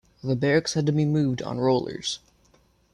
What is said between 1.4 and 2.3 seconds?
on rollers.